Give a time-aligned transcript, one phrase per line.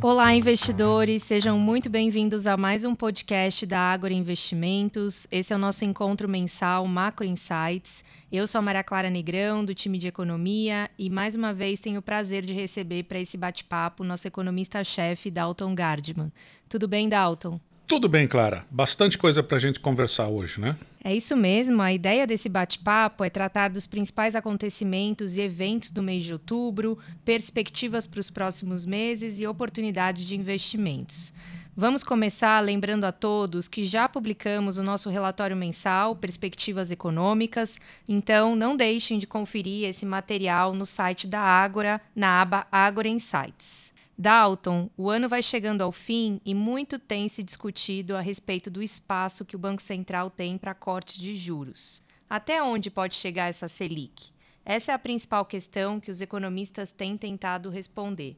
[0.00, 5.26] Olá, investidores, sejam muito bem-vindos a mais um podcast da Agora Investimentos.
[5.28, 8.04] Esse é o nosso encontro mensal Macro Insights.
[8.30, 11.98] Eu sou a Maria Clara Negrão, do time de economia, e mais uma vez tenho
[11.98, 16.32] o prazer de receber para esse bate-papo nosso economista-chefe, Dalton Gardman.
[16.68, 17.58] Tudo bem, Dalton?
[17.88, 18.66] Tudo bem, Clara.
[18.70, 20.76] Bastante coisa para a gente conversar hoje, né?
[21.02, 21.80] É isso mesmo.
[21.80, 26.98] A ideia desse bate-papo é tratar dos principais acontecimentos e eventos do mês de outubro,
[27.24, 31.32] perspectivas para os próximos meses e oportunidades de investimentos.
[31.74, 38.54] Vamos começar lembrando a todos que já publicamos o nosso relatório mensal Perspectivas Econômicas, então
[38.54, 43.96] não deixem de conferir esse material no site da Ágora, na aba Ágora Insights.
[44.20, 48.82] Dalton, o ano vai chegando ao fim e muito tem se discutido a respeito do
[48.82, 52.02] espaço que o Banco Central tem para corte de juros.
[52.28, 54.30] Até onde pode chegar essa Selic?
[54.64, 58.36] Essa é a principal questão que os economistas têm tentado responder.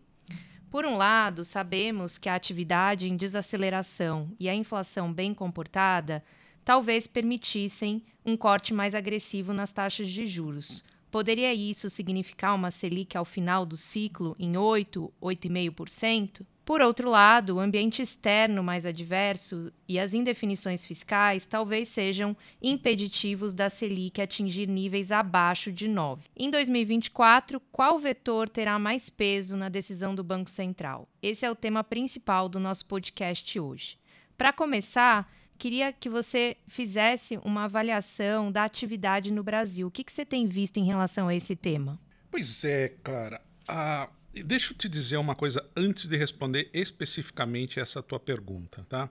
[0.70, 6.22] Por um lado, sabemos que a atividade em desaceleração e a inflação bem comportada
[6.62, 13.16] talvez permitissem um corte mais agressivo nas taxas de juros, Poderia isso significar uma Selic
[13.16, 16.46] ao final do ciclo em 8, 8,5%?
[16.64, 23.52] Por outro lado, o ambiente externo mais adverso e as indefinições fiscais talvez sejam impeditivos
[23.52, 26.28] da Selic atingir níveis abaixo de 9.
[26.36, 31.08] Em 2024, qual vetor terá mais peso na decisão do Banco Central?
[31.20, 33.98] Esse é o tema principal do nosso podcast hoje.
[34.38, 35.28] Para começar,
[35.60, 39.86] queria que você fizesse uma avaliação da atividade no Brasil.
[39.86, 42.00] O que, que você tem visto em relação a esse tema?
[42.30, 43.42] Pois é, Clara.
[43.68, 49.10] Ah, deixa eu te dizer uma coisa antes de responder especificamente essa tua pergunta, tá?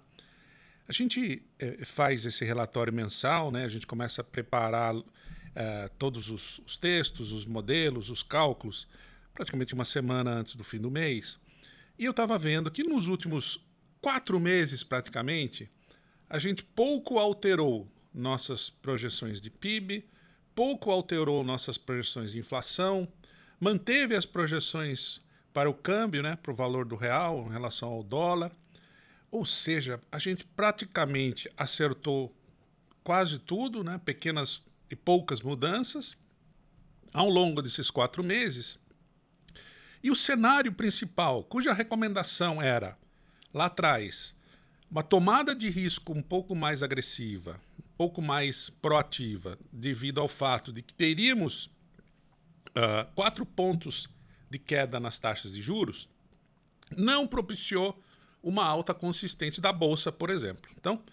[0.87, 3.63] A gente é, faz esse relatório mensal, né?
[3.63, 4.95] A gente começa a preparar
[5.53, 8.87] é, todos os, os textos, os modelos, os cálculos,
[9.35, 11.39] praticamente uma semana antes do fim do mês.
[11.97, 13.63] E eu estava vendo que nos últimos
[14.01, 15.69] quatro meses, praticamente,
[16.29, 20.05] a gente pouco alterou nossas projeções de PIB,
[20.53, 23.07] pouco alterou nossas projeções de inflação,
[23.59, 28.03] manteve as projeções para o câmbio, né, para o valor do real em relação ao
[28.03, 28.51] dólar.
[29.31, 32.33] Ou seja, a gente praticamente acertou
[33.03, 36.15] quase tudo, né, pequenas e poucas mudanças
[37.11, 38.79] ao longo desses quatro meses.
[40.03, 42.97] E o cenário principal, cuja recomendação era
[43.53, 44.35] lá atrás
[44.89, 50.73] uma tomada de risco um pouco mais agressiva, um pouco mais proativa, devido ao fato
[50.73, 51.65] de que teríamos
[52.69, 54.09] uh, quatro pontos
[54.49, 56.09] de queda nas taxas de juros,
[56.95, 58.01] não propiciou
[58.41, 60.69] uma alta consistente da bolsa, por exemplo.
[60.77, 61.03] Então,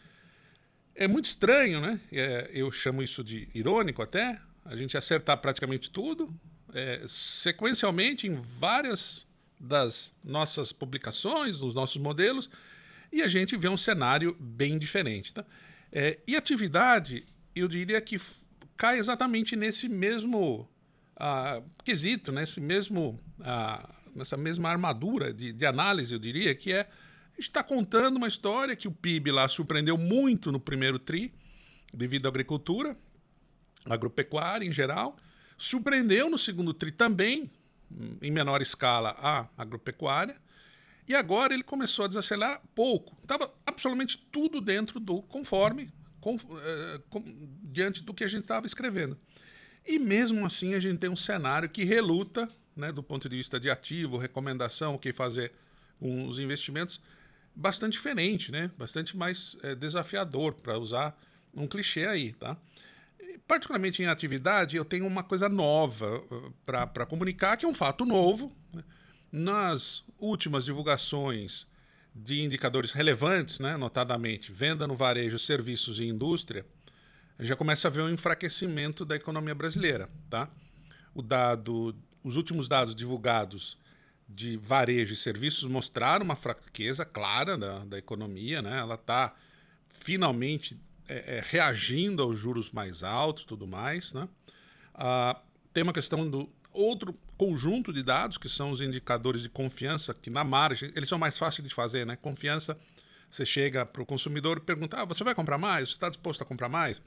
[0.94, 2.00] é muito estranho, né?
[2.10, 6.32] É, eu chamo isso de irônico até, a gente acertar praticamente tudo,
[6.72, 9.26] é, sequencialmente em várias
[9.60, 12.48] das nossas publicações, dos nossos modelos,
[13.12, 15.32] e a gente vê um cenário bem diferente.
[15.32, 15.44] Tá?
[15.92, 17.24] É, e atividade,
[17.54, 18.20] eu diria que
[18.76, 20.68] cai exatamente nesse mesmo
[21.16, 26.80] uh, quesito, nesse mesmo, uh, nessa mesma armadura de, de, análise, eu diria, que é
[26.80, 31.34] a gente está contando uma história que o PIB lá surpreendeu muito no primeiro TRI,
[31.92, 32.96] devido à agricultura,
[33.84, 35.16] agropecuária em geral,
[35.58, 37.50] surpreendeu no segundo TRI também,
[38.22, 40.36] em menor escala, a agropecuária,
[41.08, 43.16] e agora ele começou a desacelerar pouco.
[43.22, 45.90] Estava absolutamente tudo dentro do conforme,
[46.20, 47.22] com, é, com,
[47.62, 49.18] diante do que a gente estava escrevendo.
[49.84, 53.60] E mesmo assim a gente tem um cenário que reluta, né, do ponto de vista
[53.60, 55.52] de ativo, recomendação, o que fazer
[55.98, 57.00] com os investimentos,
[57.54, 58.70] bastante diferente, né?
[58.76, 61.18] bastante mais é, desafiador, para usar
[61.54, 62.32] um clichê aí.
[62.34, 62.56] Tá?
[63.46, 66.22] particularmente em atividade, eu tenho uma coisa nova
[66.64, 68.52] para comunicar, que é um fato novo.
[68.72, 68.82] Né?
[69.38, 71.66] Nas últimas divulgações
[72.14, 76.64] de indicadores relevantes, né, notadamente venda no varejo, serviços e indústria,
[77.40, 80.08] já começa a ver um enfraquecimento da economia brasileira.
[80.30, 80.48] Tá?
[81.14, 81.94] O dado,
[82.24, 83.76] os últimos dados divulgados
[84.26, 88.78] de varejo e serviços mostraram uma fraqueza clara da, da economia, né?
[88.78, 89.36] ela está
[89.90, 94.14] finalmente é, é, reagindo aos juros mais altos tudo mais.
[94.14, 94.26] Né?
[94.94, 95.38] Ah,
[95.74, 100.30] tem uma questão do outro conjunto de dados, que são os indicadores de confiança, que
[100.30, 102.16] na margem, eles são mais fáceis de fazer, né?
[102.16, 102.78] Confiança,
[103.30, 105.90] você chega para o consumidor e pergunta, ah, você vai comprar mais?
[105.90, 107.00] Você está disposto a comprar mais?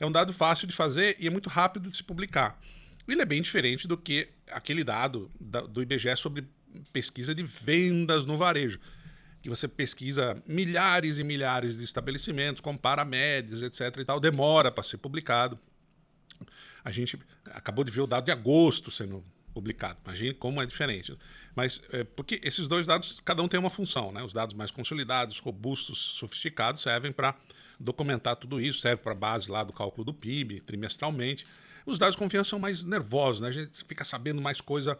[0.00, 2.58] É um dado fácil de fazer e é muito rápido de se publicar.
[3.06, 6.48] Ele é bem diferente do que aquele dado do IBGE sobre
[6.92, 8.80] pesquisa de vendas no varejo,
[9.42, 13.98] que você pesquisa milhares e milhares de estabelecimentos, compara médias, etc.
[13.98, 15.58] e tal, demora para ser publicado.
[16.82, 19.22] A gente acabou de ver o dado de agosto sendo
[19.54, 19.98] publicado.
[20.04, 21.16] Imagine como é diferente.
[21.54, 24.22] Mas é, porque esses dois dados, cada um tem uma função, né?
[24.22, 27.36] Os dados mais consolidados, robustos, sofisticados, servem para
[27.78, 31.46] documentar tudo isso, serve para base lá do cálculo do PIB, trimestralmente.
[31.86, 33.48] Os dados de confiança são mais nervosos, né?
[33.48, 34.98] A gente fica sabendo mais coisa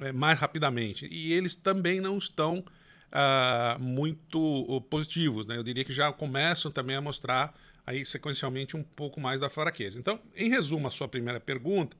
[0.00, 1.06] é, mais rapidamente.
[1.10, 2.64] E eles também não estão
[3.12, 5.56] uh, muito uh, positivos, né?
[5.56, 7.54] Eu diria que já começam também a mostrar
[7.86, 9.98] aí sequencialmente um pouco mais da fraqueza.
[9.98, 11.96] Então, em resumo, a sua primeira pergunta,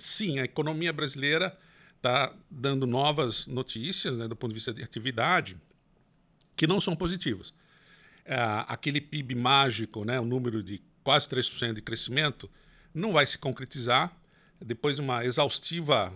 [0.00, 1.56] sim, a economia brasileira
[1.96, 5.56] está dando novas notícias né, do ponto de vista de atividade
[6.56, 7.54] que não são positivas.
[8.24, 8.36] É,
[8.68, 12.50] aquele PIB mágico, né, o número de quase 3% de crescimento,
[12.94, 14.14] não vai se concretizar.
[14.60, 16.12] Depois de uma exaustiva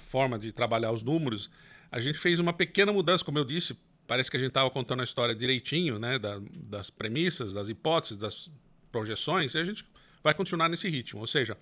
[0.00, 1.50] forma de trabalhar os números,
[1.90, 3.74] a gente fez uma pequena mudança, como eu disse,
[4.06, 8.18] parece que a gente estava contando a história direitinho, né, da, das premissas, das hipóteses,
[8.18, 8.50] das
[8.92, 9.84] projeções, e a gente
[10.22, 11.20] vai continuar nesse ritmo.
[11.20, 11.56] Ou seja,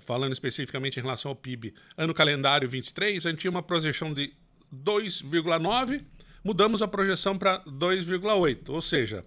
[0.00, 4.32] falando especificamente em relação ao PIB, ano calendário 23, a gente tinha uma projeção de
[4.74, 6.04] 2,9,
[6.44, 8.68] mudamos a projeção para 2,8.
[8.68, 9.24] Ou seja,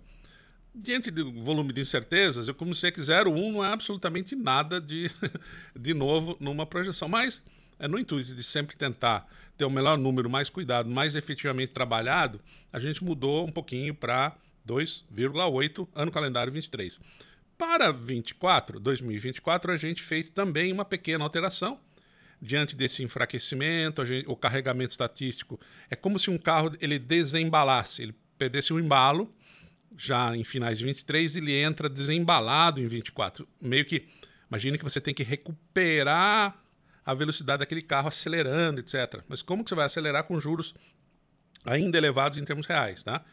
[0.74, 5.10] diante do volume de incertezas, eu comecei que 0,1 não é absolutamente nada de,
[5.78, 7.08] de novo numa projeção.
[7.08, 7.44] Mas
[7.80, 9.28] é no intuito de sempre tentar
[9.58, 12.40] ter o melhor número, mais cuidado, mais efetivamente trabalhado,
[12.72, 14.36] a gente mudou um pouquinho para
[14.68, 17.00] 2,8 ano calendário 23.
[17.62, 21.80] Para 24, 2024, a gente fez também uma pequena alteração.
[22.42, 28.16] Diante desse enfraquecimento, gente, o carregamento estatístico é como se um carro ele desembalasse, ele
[28.36, 29.32] perdesse o embalo
[29.96, 33.48] já em finais de 23, ele entra desembalado em 24.
[33.62, 34.08] Meio que,
[34.50, 36.60] imagine que você tem que recuperar
[37.06, 39.22] a velocidade daquele carro acelerando, etc.
[39.28, 40.74] Mas como que você vai acelerar com juros
[41.64, 43.24] ainda elevados em termos reais, tá?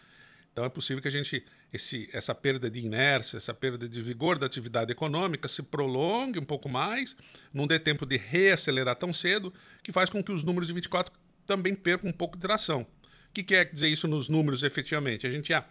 [0.59, 4.41] Então é possível que a gente esse, essa perda de inércia, essa perda de vigor
[4.41, 7.17] da atividade econômica se prolongue um pouco mais,
[7.55, 11.13] não dê tempo de reacelerar tão cedo, que faz com que os números de 24
[11.47, 12.81] também percam um pouco de tração.
[12.81, 15.29] O que quer dizer isso nos números efetivamente?
[15.29, 15.65] A gente tinha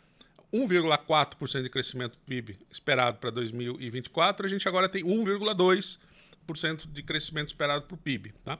[0.53, 7.47] 1,4% de crescimento do PIB esperado para 2024, a gente agora tem 1,2% de crescimento
[7.47, 8.33] esperado para o PIB.
[8.45, 8.57] Tá?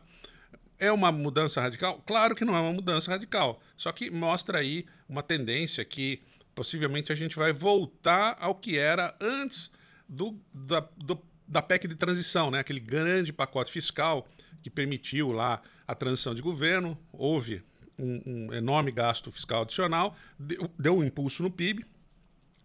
[0.80, 2.04] É uma mudança radical?
[2.06, 6.22] Claro que não é uma mudança radical, só que mostra aí uma tendência que
[6.54, 9.72] possivelmente a gente vai voltar ao que era antes
[10.08, 12.60] do, da, do, da PEC de transição, né?
[12.60, 14.28] aquele grande pacote fiscal
[14.62, 17.64] que permitiu lá a transição de governo, houve
[17.98, 21.86] um, um enorme gasto fiscal adicional, deu, deu um impulso no PIB,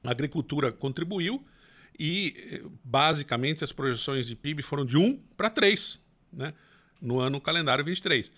[0.04, 1.44] a agricultura contribuiu
[1.98, 6.00] e basicamente as projeções de PIB foram de 1 para 3
[6.32, 6.54] né?
[7.02, 8.30] No ano calendário 23.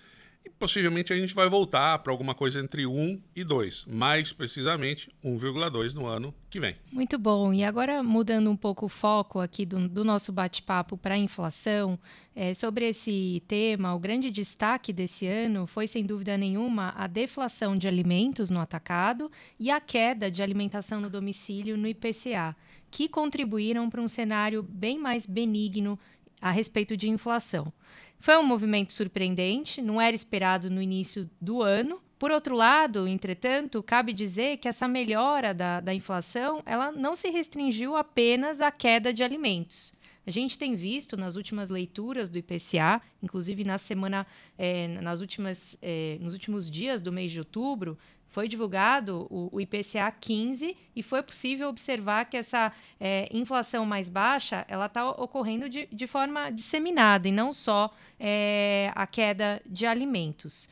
[0.44, 5.10] E possivelmente a gente vai voltar para alguma coisa entre 1 e 2, mais precisamente
[5.24, 6.76] 1,2 no ano que vem.
[6.92, 7.50] Muito bom.
[7.54, 11.98] E agora, mudando um pouco o foco aqui do, do nosso bate-papo para a inflação,
[12.36, 17.74] é, sobre esse tema, o grande destaque desse ano foi, sem dúvida nenhuma, a deflação
[17.74, 22.54] de alimentos no atacado e a queda de alimentação no domicílio no IPCA,
[22.90, 25.98] que contribuíram para um cenário bem mais benigno
[26.38, 27.72] a respeito de inflação.
[28.18, 32.00] Foi um movimento surpreendente, não era esperado no início do ano.
[32.18, 37.28] Por outro lado, entretanto, cabe dizer que essa melhora da, da inflação ela não se
[37.28, 39.92] restringiu apenas à queda de alimentos.
[40.26, 45.76] A gente tem visto nas últimas leituras do IPCA, inclusive na semana, é, nas últimas,
[45.82, 47.98] é, nos últimos dias do mês de outubro,
[48.34, 54.08] foi divulgado o, o, IPCA 15 e foi possível observar que essa é, inflação mais
[54.08, 59.86] baixa ela está ocorrendo de, de, forma disseminada e não só é, a queda de
[59.86, 60.68] alimentos.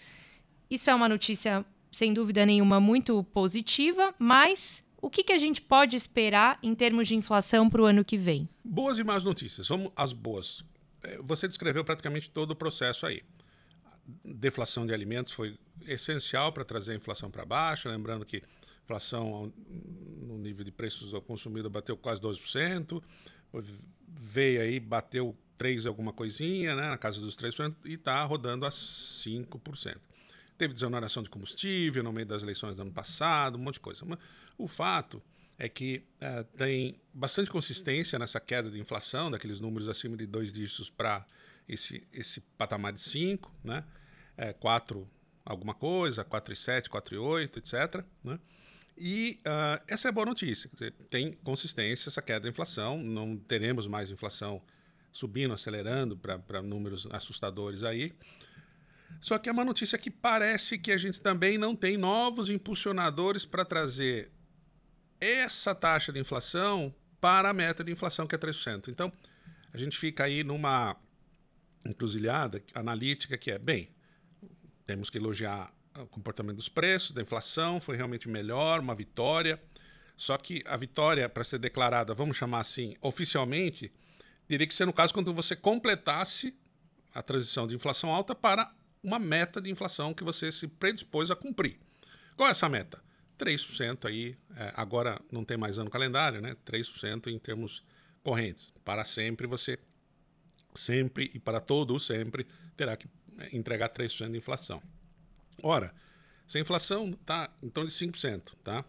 [0.68, 5.62] Isso é uma notícia, sem dúvida nenhuma, muito positiva, mas o que, que a gente
[5.62, 8.48] pode esperar em termos de inflação para o ano que vem?
[8.64, 9.68] Boas e más notícias.
[9.68, 10.64] Vamos às boas.
[11.04, 13.22] É, você descreveu praticamente todo o processo aí
[14.24, 17.88] deflação de alimentos foi essencial para trazer a inflação para baixo.
[17.88, 19.52] Lembrando que a inflação
[20.20, 23.02] no nível de preços ao consumidor bateu quase 12%,
[24.08, 28.70] veio aí, bateu 3 alguma coisinha, né, na casa dos 3%, e está rodando a
[28.70, 29.96] 5%.
[30.58, 34.04] Teve desoneração de combustível no meio das eleições do ano passado, um monte de coisa.
[34.04, 34.18] Mas
[34.58, 35.22] o fato
[35.58, 40.52] é que é, tem bastante consistência nessa queda de inflação, daqueles números acima de dois
[40.52, 41.24] dígitos para
[41.72, 43.84] esse, esse patamar de 5, né?
[44.36, 45.08] É, 4
[45.44, 48.04] alguma coisa, 4,7, 4,8, etc.
[48.22, 48.38] Né?
[48.96, 50.70] E uh, essa é a boa notícia.
[50.72, 54.62] Dizer, tem consistência essa queda da inflação, não teremos mais inflação
[55.10, 58.12] subindo, acelerando para números assustadores aí.
[59.20, 63.44] Só que é uma notícia que parece que a gente também não tem novos impulsionadores
[63.44, 64.30] para trazer
[65.20, 68.88] essa taxa de inflação para a meta de inflação que é 3%.
[68.88, 69.12] Então,
[69.72, 70.96] a gente fica aí numa
[71.84, 73.90] encruzilhada analítica que é, bem,
[74.86, 79.60] temos que elogiar o comportamento dos preços, da inflação, foi realmente melhor, uma vitória.
[80.16, 83.92] Só que a vitória, para ser declarada, vamos chamar assim, oficialmente,
[84.46, 86.56] teria que ser no caso quando você completasse
[87.14, 88.72] a transição de inflação alta para
[89.02, 91.78] uma meta de inflação que você se predispôs a cumprir.
[92.36, 93.02] Qual é essa meta?
[93.38, 96.56] 3% aí, é, agora não tem mais ano calendário, né?
[96.64, 97.82] 3% em termos
[98.22, 98.72] correntes.
[98.84, 99.78] Para sempre você,
[100.74, 104.82] sempre e para todo sempre, terá que é, entregar 3% de inflação.
[105.62, 105.94] Ora,
[106.46, 108.84] se a inflação está em torno de 5%, tá?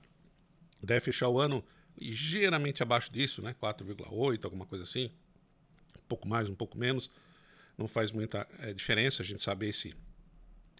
[0.82, 1.64] Deve fechar o ano
[1.98, 3.56] ligeiramente abaixo disso, né?
[3.62, 5.12] 4,8, alguma coisa assim.
[5.98, 7.10] Um pouco mais, um pouco menos.
[7.78, 9.96] Não faz muita é, diferença a gente saber esse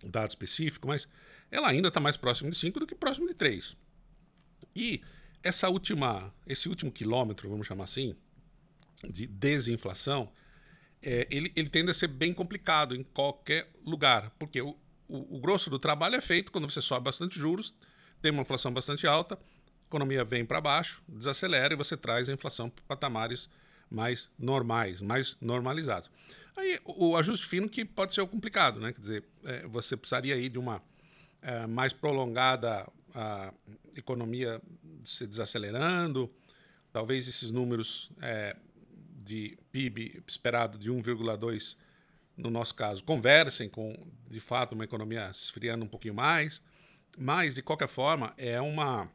[0.04, 1.08] dado específico, mas
[1.50, 3.76] ela ainda está mais próximo de 5 do que próximo de 3.
[4.76, 5.02] E
[5.42, 8.16] essa última, esse último quilômetro, vamos chamar assim,
[9.10, 10.32] de desinflação,
[11.04, 14.76] é, ele, ele tende a ser bem complicado em qualquer lugar, porque o,
[15.08, 17.74] o, o, grosso do trabalho é feito quando você sobe bastante juros,
[18.22, 22.34] tem uma inflação bastante alta, a economia vem para baixo, desacelera e você traz a
[22.34, 23.50] inflação para patamares
[23.90, 26.10] mais normais, mais normalizados.
[26.56, 28.94] Aí o ajuste fino que pode ser complicado, né?
[28.94, 30.82] Quer dizer, é, você precisaria aí de uma
[31.42, 33.54] é, mais prolongada a
[33.96, 34.62] economia
[35.04, 36.32] se desacelerando,
[36.92, 38.56] talvez esses números é,
[39.24, 41.78] de PIB esperado de 1,2
[42.36, 43.96] no nosso caso conversem com
[44.30, 46.62] de fato uma economia esfriando um pouquinho mais,
[47.18, 49.10] mas de qualquer forma é uma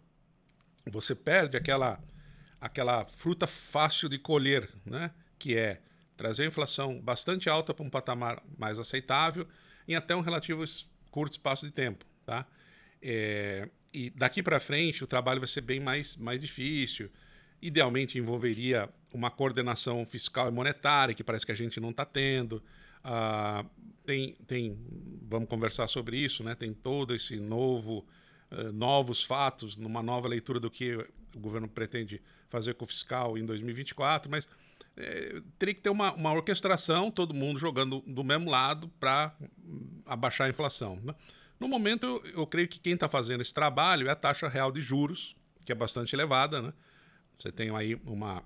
[0.87, 2.00] você perde aquela
[2.61, 5.11] aquela fruta fácil de colher, né?
[5.38, 5.81] Que é
[6.17, 9.47] trazer a inflação bastante alta para um patamar mais aceitável
[9.87, 10.65] em até um relativo
[11.11, 12.05] curto espaço de tempo.
[12.27, 12.45] Tá?
[13.00, 17.11] É, e daqui para frente o trabalho vai ser bem mais, mais difícil.
[17.62, 22.62] Idealmente envolveria uma coordenação fiscal e monetária, que parece que a gente não está tendo.
[23.03, 23.65] Ah,
[24.05, 24.79] tem, tem,
[25.23, 26.55] vamos conversar sobre isso, né?
[26.55, 28.07] tem todo esse novo,
[28.50, 30.95] uh, novos fatos, numa nova leitura do que
[31.35, 34.49] o governo pretende fazer com o fiscal em 2024, mas
[34.97, 39.35] é, teria que ter uma, uma orquestração, todo mundo jogando do mesmo lado para
[40.07, 40.99] abaixar a inflação.
[41.05, 41.15] Né?
[41.61, 44.73] No momento, eu, eu creio que quem está fazendo esse trabalho é a taxa real
[44.73, 46.62] de juros, que é bastante elevada.
[46.62, 46.73] Né?
[47.38, 48.43] Você tem aí uma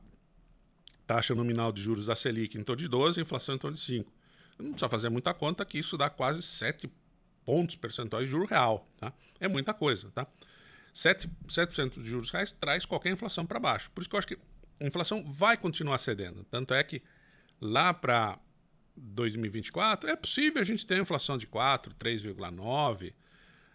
[1.12, 3.82] taxa nominal de juros da Selic em torno de 12, a inflação em torno de
[3.82, 4.10] 5.
[4.58, 6.90] Não precisa fazer muita conta que isso dá quase 7
[7.44, 8.88] pontos percentuais de juro real.
[8.96, 9.12] Tá?
[9.38, 10.10] É muita coisa.
[10.12, 10.26] Tá?
[10.94, 13.90] 7%, 7 de juros reais traz qualquer inflação para baixo.
[13.90, 14.38] Por isso que eu acho que
[14.80, 16.44] a inflação vai continuar cedendo.
[16.44, 17.02] Tanto é que
[17.60, 18.38] lá para
[18.96, 23.12] 2024, é possível a gente ter inflação de 4, 3,9,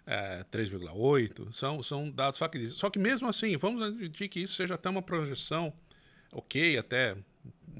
[0.07, 2.73] é, 3,8, são, são dados factíveis.
[2.73, 5.71] Só que mesmo assim, vamos admitir que isso seja até uma projeção
[6.37, 7.15] ok, até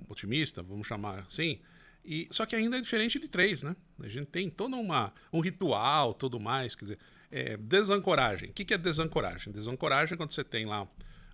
[0.10, 1.60] otimista, vamos chamar assim,
[2.04, 3.76] e, só que ainda é diferente de 3, né?
[4.02, 7.00] A gente tem todo uma, um ritual, tudo mais, quer dizer,
[7.30, 8.50] é, desancoragem.
[8.50, 9.52] O que, que é desancoragem?
[9.52, 10.88] Desancoragem é quando você tem lá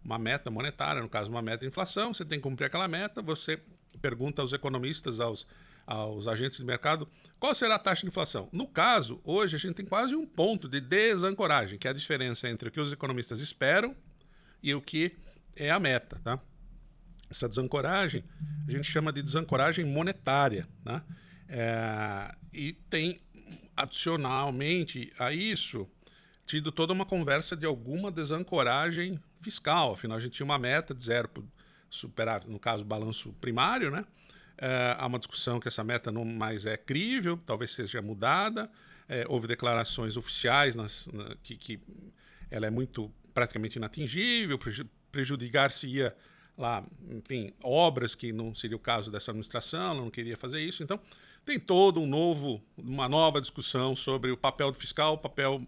[0.04, 3.22] uma meta monetária, no caso uma meta de inflação, você tem que cumprir aquela meta,
[3.22, 3.60] você
[4.02, 5.48] pergunta aos economistas, aos
[5.86, 7.08] aos agentes de mercado
[7.40, 8.48] qual será a taxa de inflação.
[8.52, 12.48] No caso, hoje a gente tem quase um ponto de desancoragem, que é a diferença
[12.48, 13.94] entre o que os economistas esperam
[14.62, 15.16] e o que
[15.56, 16.22] é a meta.
[16.24, 16.40] Tá?
[17.34, 18.24] Essa desancoragem
[18.68, 20.68] a gente chama de desancoragem monetária.
[20.86, 21.02] Né?
[21.50, 23.20] É, e tem,
[23.76, 25.90] adicionalmente a isso,
[26.46, 29.94] tido toda uma conversa de alguma desancoragem fiscal.
[29.94, 31.28] Afinal, a gente tinha uma meta de zero
[31.90, 34.06] superávit, no caso, balanço primário, né?
[34.56, 38.70] É, há uma discussão que essa meta não mais é crível, talvez seja mudada.
[39.10, 41.80] É, houve declarações oficiais nas, na, que, que,
[42.52, 44.60] ela é muito praticamente inatingível,
[45.12, 46.16] prejudicar-se-ia
[46.58, 50.84] lá, enfim, obras que não seria o caso dessa administração, ela não queria fazer isso.
[50.84, 51.00] Então,
[51.46, 55.62] tem todo um novo, uma nova discussão sobre o papel do fiscal, o papel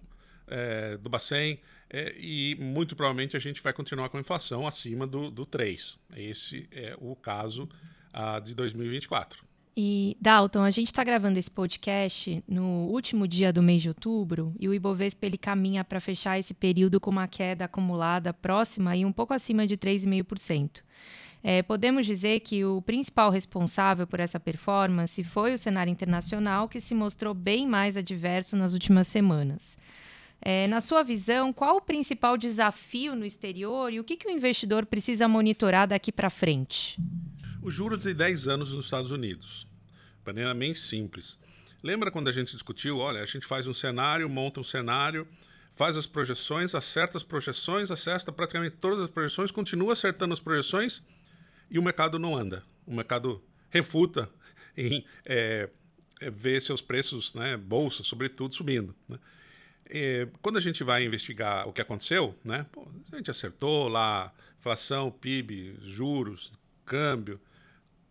[0.47, 5.05] é, do Bacen, é, e muito provavelmente a gente vai continuar com a inflação acima
[5.05, 5.99] do, do 3.
[6.15, 7.69] Esse é o caso
[8.13, 9.43] a de 2024.
[9.77, 14.55] E, Dalton, a gente está gravando esse podcast no último dia do mês de outubro
[14.57, 19.03] e o Ibovespa ele caminha para fechar esse período com uma queda acumulada próxima e
[19.03, 20.81] um pouco acima de 3,5%.
[21.43, 26.79] É, podemos dizer que o principal responsável por essa performance foi o cenário internacional, que
[26.79, 29.77] se mostrou bem mais adverso nas últimas semanas.
[30.47, 34.31] É, na sua visão, qual o principal desafio no exterior e o que, que o
[34.31, 37.01] investidor precisa monitorar daqui para frente?
[37.63, 39.65] Os juros de 10 anos nos Estados Unidos.
[40.23, 41.39] Maneira bem simples.
[41.81, 42.99] Lembra quando a gente discutiu?
[42.99, 45.27] Olha, a gente faz um cenário, monta um cenário,
[45.75, 51.01] faz as projeções, acerta as projeções, acerta praticamente todas as projeções, continua acertando as projeções
[51.71, 52.63] e o mercado não anda.
[52.85, 54.29] O mercado refuta
[54.77, 55.69] em é,
[56.21, 58.95] é, vê seus preços, né, bolsa, sobretudo, subindo.
[59.09, 59.17] Né?
[59.89, 64.33] E, quando a gente vai investigar o que aconteceu, né, pô, a gente acertou lá
[64.57, 66.51] inflação, PIB, juros,
[66.85, 67.39] câmbio.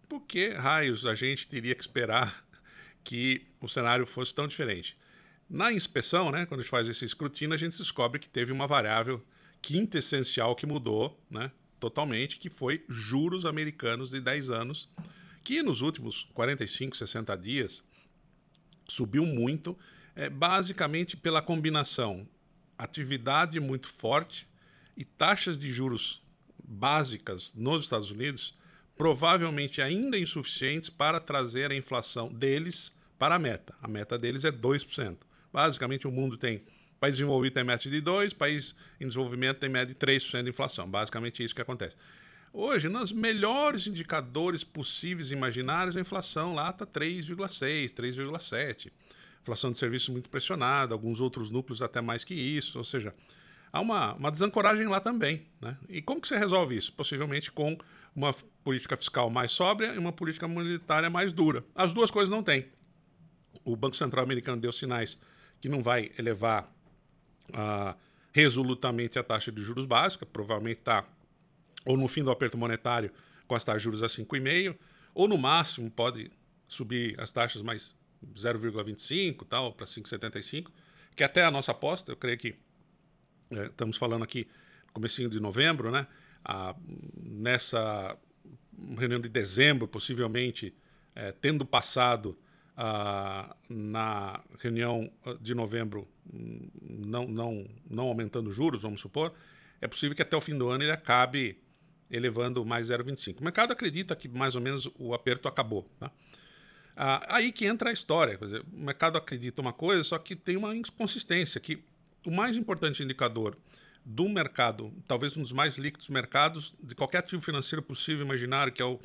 [0.09, 2.45] Por que raios a gente teria que esperar
[3.03, 4.97] que o cenário fosse tão diferente?
[5.51, 8.67] Na inspeção, né, quando a gente faz esse escrutínio, a gente descobre que teve uma
[8.67, 9.23] variável
[9.61, 11.51] quintessencial que mudou né,
[11.81, 14.89] totalmente, que foi juros americanos de 10 anos,
[15.43, 17.85] que nos últimos 45, 60 dias
[18.89, 19.77] subiu muito,
[20.17, 22.27] é, basicamente pela combinação
[22.79, 24.49] atividade muito forte
[24.97, 26.23] e taxas de juros
[26.63, 28.55] básicas nos Estados Unidos,
[28.97, 33.75] provavelmente ainda insuficientes para trazer a inflação deles para a meta.
[33.83, 35.17] A meta deles é 2%.
[35.53, 36.65] Basicamente, o mundo tem.
[37.01, 40.89] País desenvolvido tem meta de 2%, país em desenvolvimento tem média de 3% de inflação.
[40.89, 41.97] Basicamente, isso que acontece.
[42.53, 48.93] Hoje, nos melhores indicadores possíveis e imaginários, a inflação lá está 3,6%, 3,7%.
[49.45, 52.79] Inflação de serviços muito pressionada, alguns outros núcleos até mais que isso.
[52.79, 53.15] Ou seja,
[53.71, 55.47] há uma, uma desancoragem lá também.
[55.61, 55.77] Né?
[55.87, 56.91] E como que você resolve isso?
[56.95, 57.77] Possivelmente com
[58.17, 58.33] uma
[58.65, 61.63] política fiscal mais sóbria e uma política monetária mais dura.
[61.75, 62.69] As duas coisas não tem.
[63.63, 65.21] O Banco Central americano deu sinais
[65.61, 66.73] que não vai elevar
[67.51, 67.95] uh,
[68.33, 71.05] resolutamente a taxa de juros básica, provavelmente está
[71.85, 73.11] ou no fim do aperto monetário
[73.47, 74.75] com as taxas de juros a 5,5,
[75.13, 76.31] ou no máximo pode
[76.67, 77.95] subir as taxas mais
[78.35, 80.71] 0,25 tal para 5,75,
[81.15, 82.55] que até a nossa aposta, eu creio que
[83.51, 84.49] é, estamos falando aqui
[84.93, 86.07] comecinho de novembro, né?
[86.45, 86.75] A,
[87.17, 88.17] nessa
[88.97, 90.75] reunião de dezembro, possivelmente,
[91.15, 92.39] é, tendo passado
[92.77, 99.33] a, na reunião de novembro, não, não, não aumentando juros, vamos supor,
[99.81, 101.59] é possível que até o fim do ano ele acabe
[102.11, 103.41] elevando mais 0,25.
[103.41, 105.89] O mercado acredita que mais ou menos o aperto acabou.
[105.99, 106.11] Tá?
[106.97, 108.37] Ah, aí que entra a história.
[108.37, 111.83] Dizer, o mercado acredita uma coisa, só que tem uma inconsistência, que
[112.25, 113.57] o mais importante indicador
[114.05, 118.83] do mercado, talvez um dos mais líquidos mercados de qualquer ativo financeiro possível imaginar, que
[118.83, 119.01] é o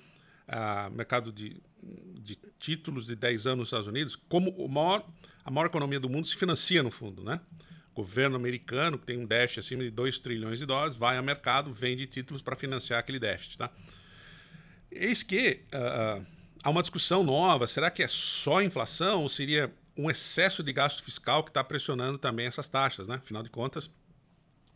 [0.47, 1.61] ah, mercado de,
[2.21, 5.07] de, títulos de 10 anos nos Estados Unidos, como maior,
[5.43, 7.39] a maior economia do mundo se financia no fundo, né?
[7.93, 11.23] O governo americano, que tem um déficit acima de 2 trilhões de dólares, vai ao
[11.23, 13.71] mercado, vende títulos para financiar aquele déficit, tá?
[14.91, 16.25] Eis que uh,
[16.63, 21.03] há uma discussão nova, será que é só inflação ou seria um excesso de gasto
[21.03, 23.15] fiscal que está pressionando também essas taxas, né?
[23.15, 23.91] Afinal de contas,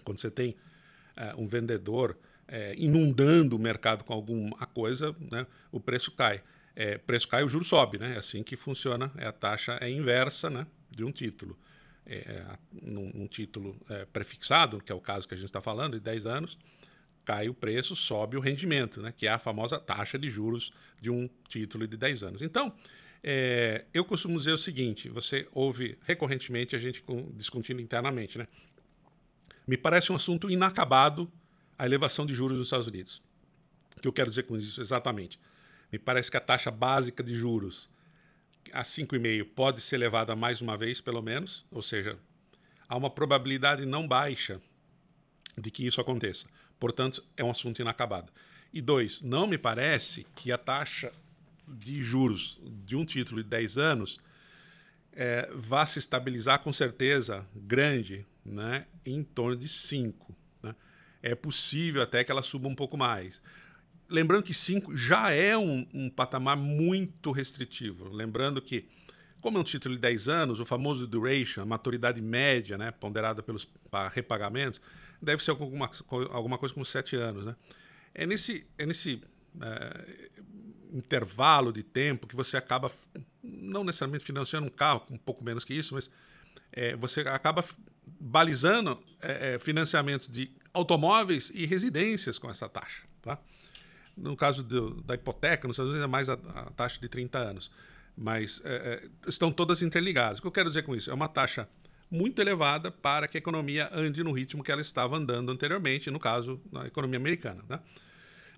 [0.03, 0.55] quando você tem
[1.15, 2.17] é, um vendedor
[2.47, 6.43] é, inundando o mercado com alguma coisa, né, o preço cai.
[6.75, 8.15] É, preço cai, o juro sobe, né?
[8.15, 9.11] É assim que funciona.
[9.17, 11.57] É a taxa é inversa, né, de um título.
[12.05, 12.45] É, é
[12.81, 16.25] num, título é, prefixado, que é o caso que a gente está falando, de 10
[16.25, 16.57] anos,
[17.25, 21.09] cai o preço, sobe o rendimento, né, que é a famosa taxa de juros de
[21.09, 22.41] um título de 10 anos.
[22.41, 22.73] Então,
[23.23, 28.47] é, eu costumo dizer o seguinte: você ouve recorrentemente a gente discutindo internamente, né?
[29.65, 31.31] Me parece um assunto inacabado
[31.77, 33.21] a elevação de juros nos Estados Unidos.
[33.97, 35.39] O que eu quero dizer com isso exatamente?
[35.91, 37.89] Me parece que a taxa básica de juros
[38.73, 42.17] a 5,5 pode ser elevada mais uma vez, pelo menos, ou seja,
[42.89, 44.61] há uma probabilidade não baixa
[45.57, 46.47] de que isso aconteça.
[46.83, 48.29] Portanto, é um assunto inacabado.
[48.73, 51.13] E dois, não me parece que a taxa
[51.65, 54.19] de juros de um título de 10 anos
[55.13, 60.35] é, vá se estabilizar com certeza grande né, em torno de 5.
[60.61, 60.75] Né?
[61.21, 63.41] É possível até que ela suba um pouco mais.
[64.09, 68.09] Lembrando que 5 já é um, um, patamar muito restritivo.
[68.09, 68.89] Lembrando que,
[69.39, 73.41] como é um título de 10 anos, o famoso duration, a maturidade média, né, ponderada
[73.41, 73.65] pelos
[74.11, 74.81] repagamentos,
[75.23, 75.89] deve ser alguma,
[76.31, 77.45] alguma coisa como 7 anos.
[77.45, 77.55] Né?
[78.13, 79.21] É nesse, é nesse
[79.61, 80.29] é,
[80.93, 82.91] intervalo de tempo que você acaba,
[83.41, 86.09] não necessariamente financiando um carro, um pouco menos que isso, mas
[86.71, 87.63] é, você acaba
[88.19, 93.03] balizando é, é, financiamentos de automóveis e residências com essa taxa.
[93.21, 93.39] Tá?
[94.15, 97.39] No caso do, da hipoteca, nos Estados Unidos é mais a, a taxa de 30
[97.39, 97.71] anos.
[98.15, 100.37] Mas é, é, estão todas interligadas.
[100.37, 101.09] O que eu quero dizer com isso?
[101.09, 101.67] É uma taxa
[102.13, 106.19] muito elevada para que a economia ande no ritmo que ela estava andando anteriormente, no
[106.19, 107.63] caso, na economia americana.
[107.67, 107.81] Tá?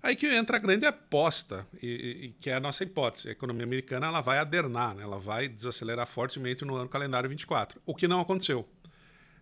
[0.02, 3.30] Aí que entra a grande aposta, e, e, que é a nossa hipótese.
[3.30, 5.02] A economia americana ela vai adernar, né?
[5.02, 8.68] ela vai desacelerar fortemente no ano calendário 24, o que não aconteceu.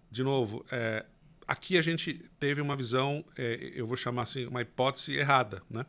[0.09, 1.05] De novo, é,
[1.46, 5.61] aqui a gente teve uma visão, é, eu vou chamar assim, uma hipótese errada.
[5.68, 5.85] Né?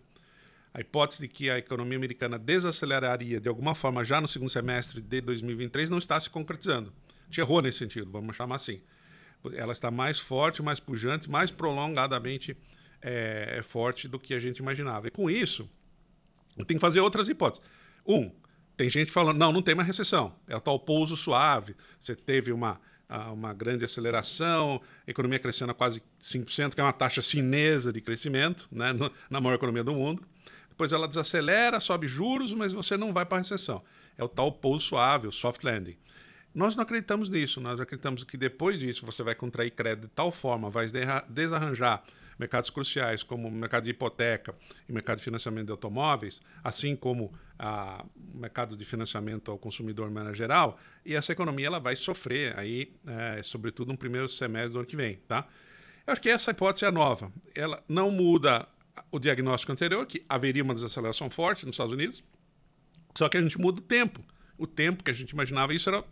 [0.73, 4.99] A hipótese de que a economia americana desaceleraria de alguma forma já no segundo semestre
[4.99, 6.91] de 2023 não está se concretizando.
[7.25, 8.81] Gente errou nesse sentido, vamos chamar assim.
[9.53, 12.57] Ela está mais forte, mais pujante, mais prolongadamente
[13.01, 15.07] é, é, forte do que a gente imaginava.
[15.07, 15.69] E com isso,
[16.57, 17.63] eu tenho que fazer outras hipóteses.
[18.07, 18.31] Um,
[18.75, 21.75] tem gente falando, não, não tem uma recessão, é o tal pouso suave.
[21.99, 22.79] Você teve uma,
[23.31, 28.67] uma grande aceleração, economia crescendo a quase 5%, que é uma taxa chinesa de crescimento,
[28.71, 28.91] né,
[29.29, 30.23] na maior economia do mundo.
[30.69, 33.81] Depois ela desacelera, sobe juros, mas você não vai para a recessão.
[34.17, 35.95] É o tal pouso suave, o soft landing.
[36.55, 40.31] Nós não acreditamos nisso, nós acreditamos que depois disso você vai contrair crédito de tal
[40.31, 40.87] forma, vai
[41.27, 42.01] desarranjar
[42.39, 44.55] mercados cruciais como o mercado de hipoteca
[44.87, 50.07] e mercado de financiamento de automóveis, assim como a, o mercado de financiamento ao consumidor
[50.07, 54.71] de maneira geral, e essa economia ela vai sofrer aí, é, sobretudo no primeiro semestre
[54.71, 55.45] do ano que vem, tá?
[56.07, 57.31] Eu acho que essa hipótese é nova.
[57.53, 58.65] Ela não muda
[59.11, 62.23] o diagnóstico anterior, que haveria uma desaceleração forte nos Estados Unidos,
[63.13, 64.23] só que a gente muda o tempo.
[64.57, 66.03] O tempo que a gente imaginava isso era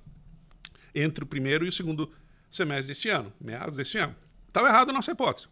[0.94, 2.12] entre o primeiro e o segundo
[2.50, 4.16] semestre deste ano, meados deste ano.
[4.48, 5.48] Estava errado a nossa hipótese.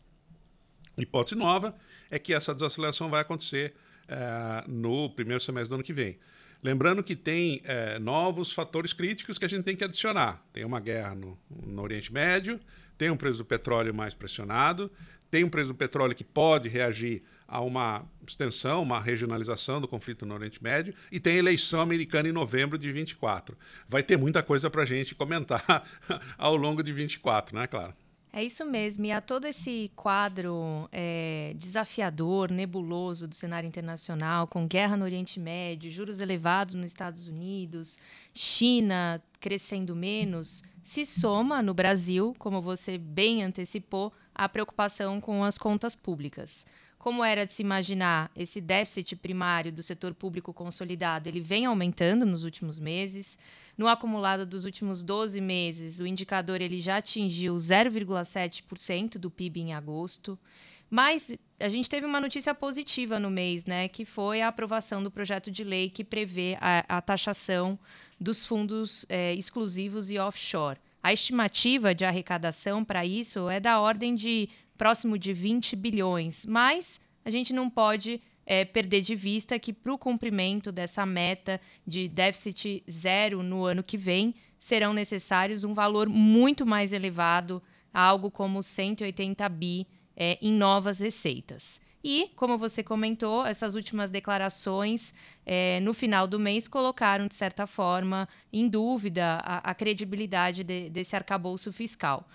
[0.97, 1.75] Hipótese nova
[2.10, 3.73] é que essa desaceleração vai acontecer
[4.08, 6.19] é, no primeiro semestre do ano que vem.
[6.62, 10.45] Lembrando que tem é, novos fatores críticos que a gente tem que adicionar.
[10.54, 12.60] Tem uma guerra no, no Oriente Médio,
[12.97, 14.91] tem um preço do petróleo mais pressionado,
[15.32, 20.25] tem um preço do petróleo que pode reagir a uma extensão, uma regionalização do conflito
[20.25, 23.57] no Oriente Médio, e tem eleição americana em novembro de 24.
[23.89, 25.83] Vai ter muita coisa para a gente comentar
[26.37, 27.93] ao longo de 24, né, claro?
[28.31, 29.03] É isso mesmo.
[29.03, 35.37] E a todo esse quadro é, desafiador, nebuloso do cenário internacional, com guerra no Oriente
[35.37, 37.97] Médio, juros elevados nos Estados Unidos,
[38.33, 45.57] China crescendo menos, se soma no Brasil, como você bem antecipou, a preocupação com as
[45.57, 46.65] contas públicas.
[47.01, 52.27] Como era de se imaginar, esse déficit primário do setor público consolidado, ele vem aumentando
[52.27, 53.39] nos últimos meses.
[53.75, 59.73] No acumulado dos últimos 12 meses, o indicador ele já atingiu 0,7% do PIB em
[59.73, 60.37] agosto.
[60.91, 65.09] Mas a gente teve uma notícia positiva no mês, né, que foi a aprovação do
[65.09, 67.79] projeto de lei que prevê a, a taxação
[68.19, 70.77] dos fundos é, exclusivos e offshore.
[71.01, 74.47] A estimativa de arrecadação para isso é da ordem de
[74.82, 79.94] próximo de 20 bilhões, mas a gente não pode é, perder de vista que para
[79.94, 86.10] o cumprimento dessa meta de déficit zero no ano que vem, serão necessários um valor
[86.10, 87.62] muito mais elevado,
[87.94, 89.86] algo como 180 bi
[90.17, 91.80] é, em novas receitas.
[92.04, 95.13] E, como você comentou, essas últimas declarações
[95.46, 100.89] é, no final do mês colocaram, de certa forma, em dúvida a, a credibilidade de,
[100.89, 102.28] desse arcabouço fiscal.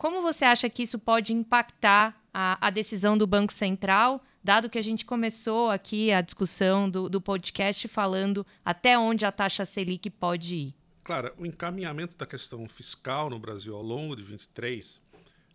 [0.00, 4.78] Como você acha que isso pode impactar a, a decisão do Banco Central dado que
[4.78, 10.08] a gente começou aqui a discussão do, do podcast falando até onde a taxa Selic
[10.08, 10.74] pode ir.
[11.04, 15.02] Claro, o encaminhamento da questão fiscal no Brasil ao longo de 23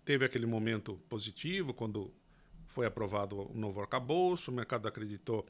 [0.05, 2.13] teve aquele momento positivo quando
[2.67, 5.43] foi aprovado o novo arcabouço, o mercado acreditou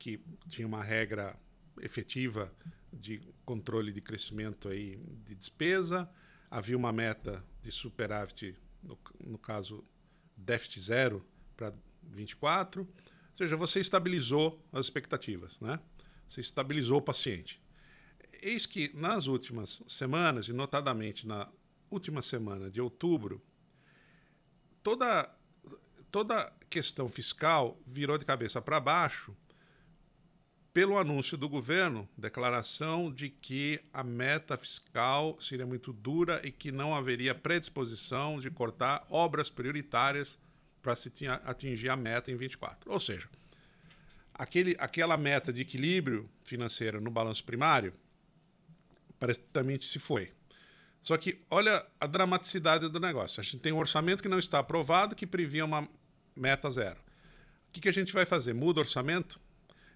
[0.00, 1.36] que tinha uma regra
[1.80, 2.52] efetiva
[2.92, 6.10] de controle de crescimento aí de despesa,
[6.52, 9.82] havia uma meta de superávit, no, no caso
[10.36, 12.82] déficit zero para 24.
[12.82, 12.88] Ou
[13.34, 15.80] seja, você estabilizou as expectativas, né?
[16.28, 17.58] Você estabilizou o paciente.
[18.42, 21.48] Eis que nas últimas semanas, e notadamente na
[21.90, 23.42] última semana de outubro,
[24.82, 25.34] toda
[26.10, 29.34] toda questão fiscal virou de cabeça para baixo
[30.72, 36.72] pelo anúncio do governo, declaração de que a meta fiscal seria muito dura e que
[36.72, 40.38] não haveria predisposição de cortar obras prioritárias
[40.80, 41.12] para se
[41.44, 42.90] atingir a meta em 24.
[42.90, 43.28] Ou seja,
[44.32, 47.92] aquele, aquela meta de equilíbrio financeiro no balanço primário
[49.18, 50.32] praticamente se foi.
[51.02, 53.40] Só que olha a dramaticidade do negócio.
[53.40, 55.86] A gente tem um orçamento que não está aprovado, que previa uma
[56.34, 56.98] meta zero.
[57.68, 58.52] O que, que a gente vai fazer?
[58.52, 59.38] Muda o orçamento?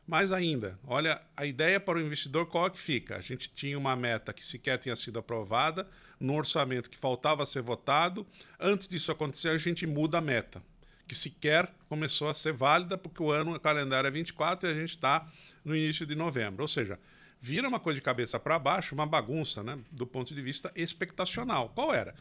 [0.07, 3.17] Mais ainda, olha a ideia para o investidor qual é que fica.
[3.17, 5.89] A gente tinha uma meta que sequer tinha sido aprovada,
[6.21, 8.25] no orçamento que faltava ser votado.
[8.59, 10.63] Antes disso acontecer, a gente muda a meta
[11.07, 14.75] que sequer começou a ser válida, porque o ano o calendário é 24 e a
[14.75, 15.27] gente está
[15.65, 16.63] no início de novembro.
[16.63, 16.99] Ou seja,
[17.41, 21.71] vira uma coisa de cabeça para baixo, uma bagunça, né, do ponto de vista expectacional.
[21.71, 22.15] Qual era?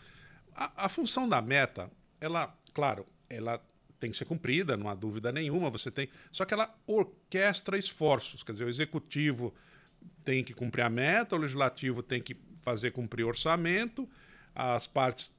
[0.56, 3.62] A, a, função da meta, ela, claro, ela
[4.06, 6.08] tem que ser cumprida, não há dúvida nenhuma, você tem.
[6.32, 9.54] Só que ela orquestra esforços, quer dizer, o executivo
[10.24, 14.08] tem que cumprir a meta, o legislativo tem que fazer cumprir o orçamento,
[14.54, 15.32] as partes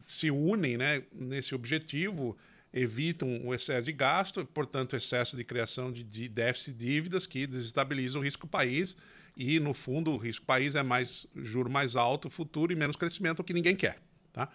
[0.00, 2.36] se unem né, nesse objetivo,
[2.72, 8.22] evitam o excesso de gasto, portanto, excesso de criação de, déficit de dívidas que desestabilizam
[8.22, 8.96] o risco país
[9.36, 13.40] e, no fundo, o risco país é mais juro mais alto futuro e menos crescimento,
[13.40, 13.98] o que ninguém quer.
[14.32, 14.48] Tá?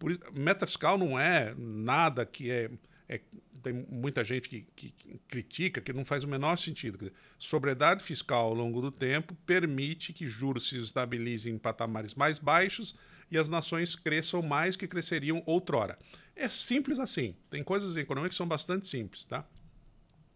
[0.00, 2.70] Por, meta fiscal não é nada que é,
[3.06, 3.20] é,
[3.62, 4.94] tem muita gente que, que,
[5.28, 6.96] critica, que não faz o menor sentido.
[6.96, 12.38] Dizer, sobriedade fiscal ao longo do tempo permite que juros se estabilizem em patamares mais
[12.38, 12.96] baixos
[13.30, 15.98] e as nações cresçam mais que cresceriam outrora.
[16.34, 17.36] É simples assim.
[17.50, 19.46] Tem coisas econômicas que são bastante simples, tá?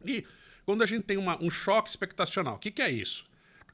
[0.05, 0.27] E
[0.66, 3.24] quando a gente tem uma, um choque expectacional, o que, que, é isso?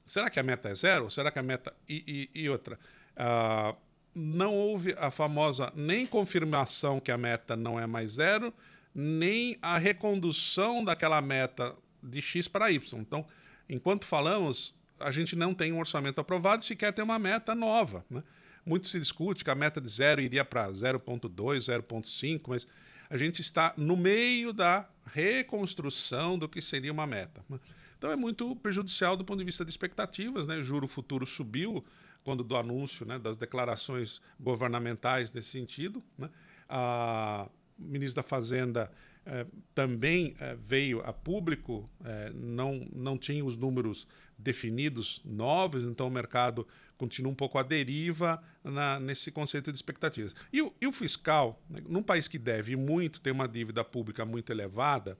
[0.06, 1.10] Será que a meta é zero?
[1.10, 1.74] Será que a meta.
[1.88, 2.78] E, e, e outra.
[3.16, 3.76] Uh,
[4.14, 8.52] não houve a famosa nem confirmação que a meta não é mais zero,
[8.94, 13.00] nem a recondução daquela meta de X para Y.
[13.00, 13.24] Então,
[13.68, 18.04] enquanto falamos, a gente não tem um orçamento aprovado e sequer tem uma meta nova.
[18.10, 18.22] Né?
[18.64, 22.66] Muito se discute que a meta de zero iria para 0,2, 0,5, mas
[23.08, 27.44] a gente está no meio da reconstrução do que seria uma meta.
[27.48, 27.58] Né?
[27.96, 30.46] Então é muito prejudicial do ponto de vista de expectativas.
[30.46, 30.56] Né?
[30.56, 31.84] O juro futuro subiu
[32.24, 36.02] quando do anúncio né, das declarações governamentais nesse sentido.
[36.18, 36.30] Né?
[36.68, 38.90] A ministra da Fazenda
[39.26, 44.06] eh, também eh, veio a público, eh, não, não tinha os números
[44.38, 50.34] definidos novos, então o mercado continua um pouco à deriva na, nesse conceito de expectativas.
[50.52, 54.24] E o, e o fiscal, né, num país que deve muito, tem uma dívida pública
[54.24, 55.18] muito elevada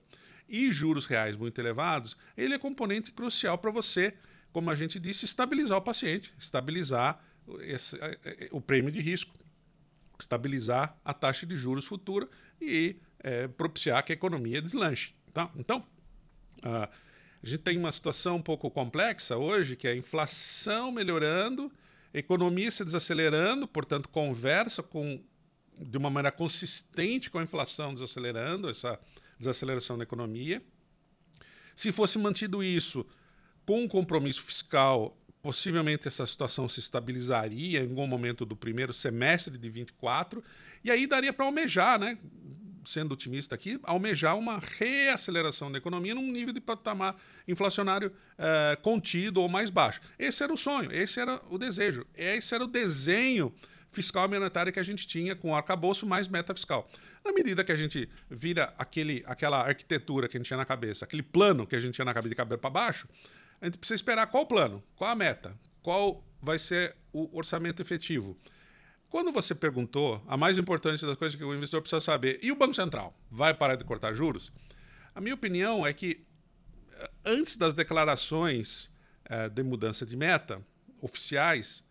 [0.49, 4.13] e juros reais muito elevados, ele é componente crucial para você,
[4.51, 7.23] como a gente disse, estabilizar o paciente, estabilizar
[7.61, 7.97] esse,
[8.51, 9.33] o prêmio de risco,
[10.19, 12.27] estabilizar a taxa de juros futura
[12.59, 15.13] e é, propiciar que a economia deslanche.
[15.33, 15.49] Tá?
[15.55, 15.79] Então,
[16.59, 16.87] uh,
[17.43, 21.71] a gente tem uma situação um pouco complexa hoje, que é a inflação melhorando,
[22.13, 25.23] economia se desacelerando, portanto, conversa com,
[25.79, 28.99] de uma maneira consistente com a inflação desacelerando, essa
[29.39, 30.61] desaceleração da economia.
[31.75, 33.05] Se fosse mantido isso
[33.71, 39.57] com um compromisso fiscal, possivelmente essa situação se estabilizaria em algum momento do primeiro semestre
[39.57, 40.43] de 24,
[40.83, 42.17] e aí daria para almejar, né?
[42.83, 47.15] sendo otimista aqui, almejar uma reaceleração da economia num nível de patamar
[47.47, 50.01] inflacionário eh, contido ou mais baixo.
[50.19, 53.53] Esse era o sonho, esse era o desejo, esse era o desenho
[53.89, 56.89] fiscal e monetário que a gente tinha com o arcabouço mais meta fiscal.
[57.23, 61.05] Na medida que a gente vira aquele, aquela arquitetura que a gente tinha na cabeça,
[61.05, 63.07] aquele plano que a gente tinha na cabeça de cabeça para baixo,
[63.61, 67.81] a gente precisa esperar qual o plano, qual a meta, qual vai ser o orçamento
[67.81, 68.35] efetivo.
[69.07, 72.55] Quando você perguntou, a mais importante das coisas que o investidor precisa saber, e o
[72.55, 74.51] Banco Central vai parar de cortar juros?
[75.13, 76.25] A minha opinião é que
[76.93, 78.85] eh, antes das declarações
[79.29, 80.65] uh, de mudança de meta
[81.01, 81.83] oficiais,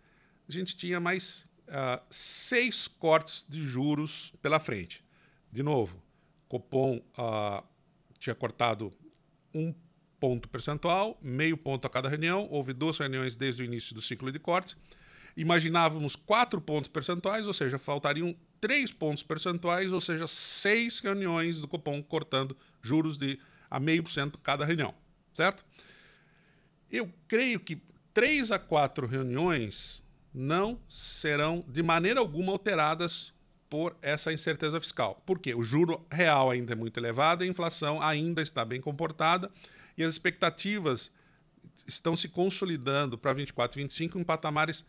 [0.49, 5.05] a gente tinha mais uh, seis cortes de juros pela frente.
[5.53, 6.03] De novo,
[6.49, 7.63] Copom uh,
[8.19, 8.93] tinha cortado
[9.55, 9.75] um
[10.21, 14.31] ponto percentual, meio ponto a cada reunião, houve duas reuniões desde o início do ciclo
[14.31, 14.77] de cortes
[15.37, 21.69] imaginávamos quatro pontos percentuais, ou seja, faltariam três pontos percentuais, ou seja, seis reuniões do
[21.69, 23.39] Copom cortando juros de
[23.71, 24.95] a meio por cento cada reunião,
[25.33, 25.65] certo?
[26.91, 27.81] Eu creio que
[28.13, 30.03] três a quatro reuniões
[30.35, 33.33] não serão de maneira alguma alteradas
[33.69, 35.23] por essa incerteza fiscal.
[35.25, 35.55] Por quê?
[35.55, 39.51] O juro real ainda é muito elevado, a inflação ainda está bem comportada
[40.01, 41.13] e as expectativas
[41.87, 44.85] estão se consolidando para 24 e 25 em patamares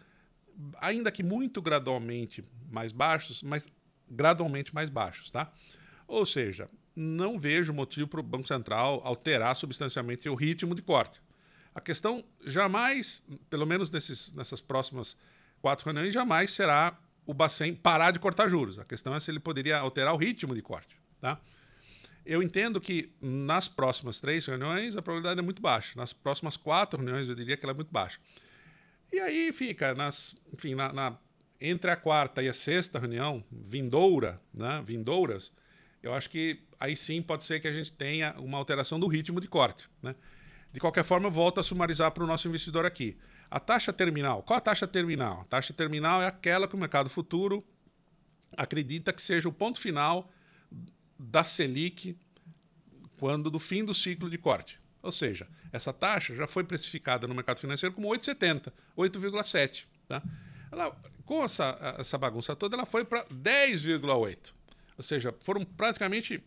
[0.79, 3.69] ainda que muito gradualmente mais baixos, mas
[4.09, 5.51] gradualmente mais baixos, tá?
[6.07, 11.21] Ou seja, não vejo motivo para o Banco Central alterar substancialmente o ritmo de corte.
[11.75, 15.17] A questão jamais, pelo menos nesses, nessas próximas
[15.61, 18.79] quatro reuniões, jamais será o Bacen parar de cortar juros.
[18.79, 21.39] A questão é se ele poderia alterar o ritmo de corte, tá?
[22.25, 25.93] Eu entendo que nas próximas três reuniões a probabilidade é muito baixa.
[25.95, 28.19] Nas próximas quatro reuniões eu diria que ela é muito baixa.
[29.11, 31.17] E aí fica, nas, enfim, na, na,
[31.59, 35.51] entre a quarta e a sexta reunião, vindoura, né, vindouras,
[36.01, 39.39] eu acho que aí sim pode ser que a gente tenha uma alteração do ritmo
[39.39, 39.89] de corte.
[40.01, 40.15] Né?
[40.71, 43.17] De qualquer forma, eu volto a sumarizar para o nosso investidor aqui.
[43.49, 45.41] A taxa terminal, qual a taxa terminal?
[45.41, 47.63] A taxa terminal é aquela que o mercado futuro
[48.55, 50.31] acredita que seja o ponto final
[51.21, 52.17] da Selic
[53.17, 54.79] quando do fim do ciclo de corte.
[55.03, 59.85] Ou seja, essa taxa já foi precificada no mercado financeiro como 8,70, 8,7.
[60.07, 60.23] Tá?
[60.71, 60.91] Ela,
[61.25, 64.53] com essa, essa bagunça toda, ela foi para 10,8.
[64.97, 66.43] Ou seja, foram praticamente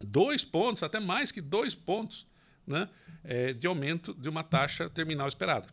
[0.00, 2.26] dois pontos, até mais que dois pontos,
[2.66, 2.88] né,
[3.24, 5.68] é, de aumento de uma taxa terminal esperada.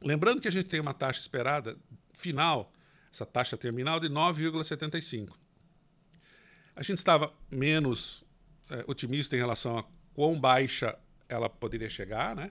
[0.00, 1.76] Lembrando que a gente tem uma taxa esperada
[2.12, 2.72] final,
[3.12, 5.34] essa taxa terminal de 9,75.
[6.76, 8.24] A gente estava menos
[8.70, 9.84] é, otimista em relação a
[10.14, 10.96] quão baixa
[11.28, 12.50] ela poderia chegar, né?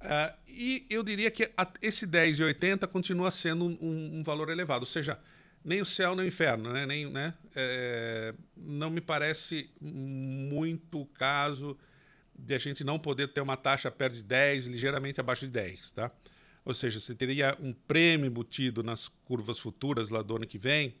[0.00, 4.86] Uh, e eu diria que a, esse 10,80 continua sendo um, um, valor elevado, ou
[4.86, 5.18] seja,
[5.62, 6.86] nem o céu nem o inferno, né?
[6.86, 7.34] Nem, né?
[7.54, 11.76] É, não me parece muito caso
[12.34, 15.92] de a gente não poder ter uma taxa perto de 10, ligeiramente abaixo de 10,
[15.92, 16.10] tá?
[16.64, 20.94] Ou seja, você teria um prêmio embutido nas curvas futuras lá do ano que vem,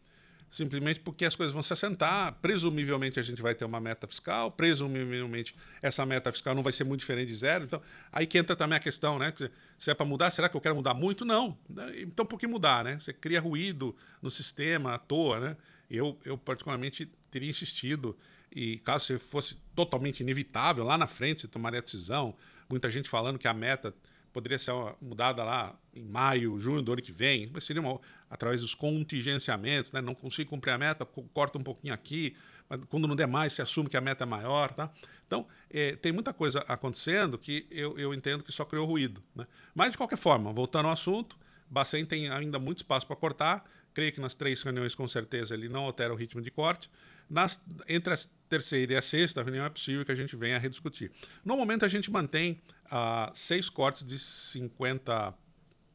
[0.50, 2.34] simplesmente porque as coisas vão se assentar.
[2.42, 6.84] Presumivelmente a gente vai ter uma meta fiscal, presumivelmente essa meta fiscal não vai ser
[6.84, 7.64] muito diferente de zero.
[7.64, 7.80] Então,
[8.12, 9.32] aí que entra também a questão, né?
[9.78, 11.24] Se é para mudar, será que eu quero mudar muito?
[11.24, 11.56] Não.
[11.96, 12.98] Então, por que mudar, né?
[12.98, 15.56] Você cria ruído no sistema à toa, né?
[15.90, 18.16] Eu, eu particularmente, teria insistido,
[18.52, 22.36] e caso fosse totalmente inevitável, lá na frente você tomaria a decisão.
[22.68, 23.94] Muita gente falando que a meta
[24.32, 28.60] poderia ser mudada lá em maio, junho do ano que vem, mas seria uma, através
[28.60, 30.00] dos contingenciamentos, né?
[30.00, 32.36] não consigo cumprir a meta, corta um pouquinho aqui,
[32.68, 34.72] mas quando não der mais, se assume que a meta é maior.
[34.72, 34.90] Tá?
[35.26, 39.22] Então, é, tem muita coisa acontecendo que eu, eu entendo que só criou ruído.
[39.34, 39.46] Né?
[39.74, 41.36] Mas, de qualquer forma, voltando ao assunto,
[41.68, 45.68] Bacen tem ainda muito espaço para cortar, creio que nas três reuniões, com certeza, ele
[45.68, 46.90] não altera o ritmo de corte,
[47.28, 48.16] nas, entre a
[48.50, 51.10] terceira e a sexta reunião é possível que a gente venha a rediscutir.
[51.44, 55.32] No momento, a gente mantém uh, seis cortes de 50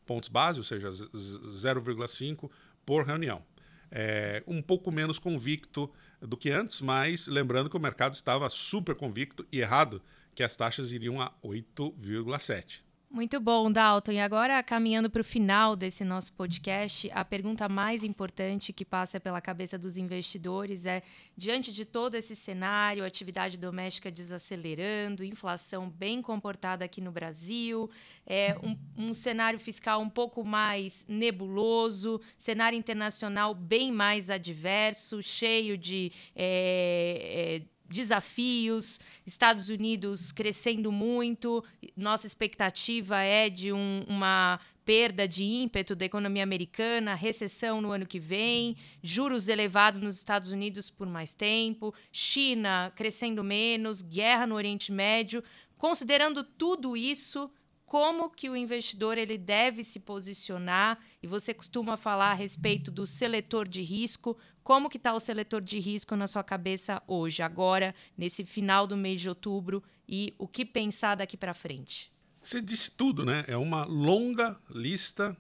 [0.05, 2.49] pontos base, ou seja, 0,5
[2.85, 3.43] por reunião.
[3.91, 5.91] É, um pouco menos convicto
[6.21, 10.01] do que antes, mas lembrando que o mercado estava super convicto e errado
[10.33, 12.84] que as taxas iriam a 8,7.
[13.09, 14.11] Muito bom, Dalton.
[14.11, 19.19] E agora, caminhando para o final desse nosso podcast, a pergunta mais importante que passa
[19.19, 21.01] pela cabeça dos investidores é:
[21.37, 27.89] diante de todo esse cenário, atividade doméstica desacelerando, inflação bem comportada aqui no Brasil,
[28.25, 35.77] é, um, um cenário fiscal um pouco mais nebuloso, cenário internacional bem mais adverso, cheio
[35.77, 36.11] de.
[36.35, 41.63] É, é, desafios, Estados Unidos crescendo muito,
[41.95, 48.05] nossa expectativa é de um, uma perda de ímpeto da economia americana, recessão no ano
[48.05, 54.55] que vem, juros elevados nos Estados Unidos por mais tempo, China crescendo menos, guerra no
[54.55, 55.43] Oriente Médio.
[55.77, 57.49] Considerando tudo isso,
[57.85, 63.07] como que o investidor ele deve se posicionar e você costuma falar a respeito do
[63.07, 67.93] seletor de risco como que está o seletor de risco na sua cabeça hoje agora
[68.17, 69.83] nesse final do mês de outubro?
[70.09, 72.11] E o que pensar daqui para frente?
[72.41, 73.45] Você disse tudo né?
[73.47, 75.37] É uma longa lista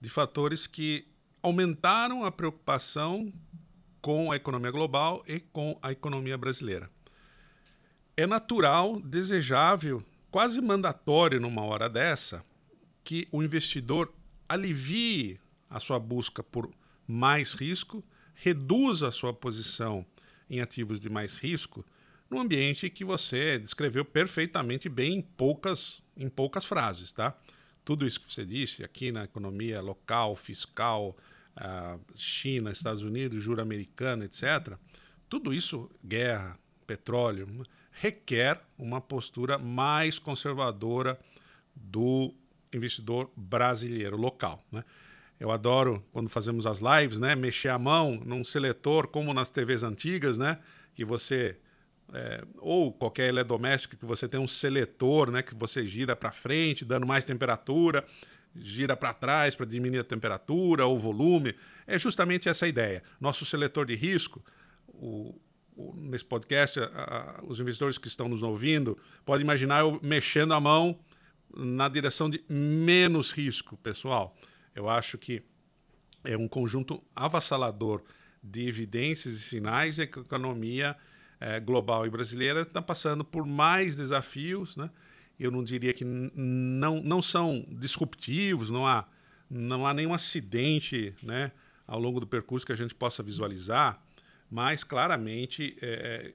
[0.00, 1.06] de fatores que
[1.42, 3.30] aumentaram a preocupação
[4.00, 6.90] com a economia global e com a economia brasileira.
[8.16, 12.42] É natural desejável quase mandatório numa hora dessa
[13.04, 14.10] que o investidor
[14.48, 16.70] alivie a sua busca por
[17.06, 18.02] mais risco,
[18.42, 20.04] reduza a sua posição
[20.50, 21.86] em ativos de mais risco,
[22.28, 27.38] no ambiente que você descreveu perfeitamente bem em poucas, em poucas frases, tá?
[27.84, 31.16] Tudo isso que você disse aqui na economia local, fiscal,
[32.16, 34.76] China, Estados Unidos, juro americano, etc.
[35.28, 37.46] Tudo isso, guerra, petróleo,
[37.92, 41.16] requer uma postura mais conservadora
[41.76, 42.34] do
[42.72, 44.64] investidor brasileiro local.
[44.72, 44.84] Né?
[45.42, 49.82] Eu adoro quando fazemos as lives, né, mexer a mão num seletor como nas TVs
[49.82, 50.60] antigas, né,
[50.94, 51.58] que você
[52.14, 56.84] é, ou qualquer eletrodoméstico que você tem um seletor, né, que você gira para frente,
[56.84, 58.04] dando mais temperatura,
[58.54, 61.56] gira para trás para diminuir a temperatura ou volume.
[61.88, 63.02] É justamente essa ideia.
[63.20, 64.44] Nosso seletor de risco,
[64.86, 65.34] o,
[65.96, 70.60] nesse podcast, a, a, os investidores que estão nos ouvindo, podem imaginar eu mexendo a
[70.60, 71.00] mão
[71.52, 74.36] na direção de menos risco, pessoal.
[74.74, 75.42] Eu acho que
[76.24, 78.02] é um conjunto avassalador
[78.42, 80.96] de evidências e sinais de que a economia
[81.40, 84.90] é, global e brasileira está passando por mais desafios, né?
[85.38, 89.08] Eu não diria que não, não são disruptivos, não há,
[89.50, 91.50] não há nenhum acidente né,
[91.86, 94.00] ao longo do percurso que a gente possa visualizar,
[94.48, 96.32] mas claramente, é,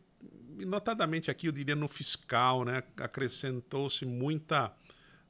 [0.58, 4.74] notadamente aqui eu diria no fiscal, né, acrescentou-se muita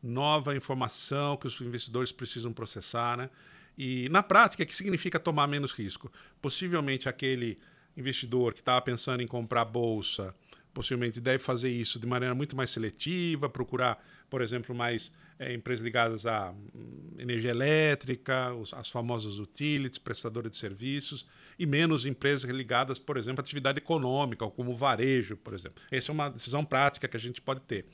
[0.07, 3.29] nova informação que os investidores precisam processar, né?
[3.77, 6.11] E na prática, o que significa tomar menos risco?
[6.41, 7.59] Possivelmente aquele
[7.95, 10.33] investidor que estava pensando em comprar bolsa,
[10.73, 15.83] possivelmente deve fazer isso de maneira muito mais seletiva, procurar, por exemplo, mais é, empresas
[15.83, 21.27] ligadas à hum, energia elétrica, os, as famosas utilities, prestadores de serviços,
[21.57, 25.81] e menos empresas ligadas, por exemplo, à atividade econômica, como varejo, por exemplo.
[25.91, 27.85] Essa é uma decisão prática que a gente pode ter.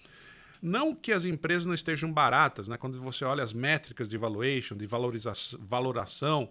[0.64, 2.78] Não que as empresas não estejam baratas, né?
[2.78, 4.88] quando você olha as métricas de valuation, de
[5.59, 6.49] valoração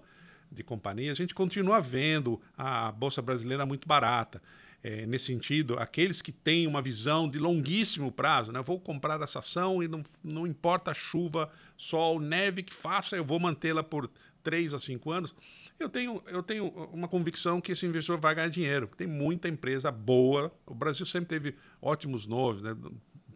[0.51, 4.43] de companhias, a gente continua vendo a Bolsa Brasileira muito barata
[4.83, 8.59] é, nesse sentido, aqueles que têm uma visão de longuíssimo prazo, né?
[8.59, 13.17] Eu vou comprar essa ação e não, não importa a chuva, sol, neve que faça,
[13.17, 14.11] eu vou mantê-la por
[14.43, 15.35] 3 a 5 anos,
[15.79, 18.91] eu tenho, eu tenho uma convicção que esse investidor vai ganhar dinheiro.
[18.95, 20.53] Tem muita empresa boa.
[20.67, 22.77] O Brasil sempre teve ótimos nomes, né,